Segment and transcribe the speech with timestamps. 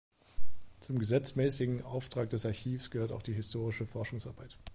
[0.79, 4.57] Zum gesetzmäßigen Auftrag des Archivs gehört auch die historische Forschungsarbeit.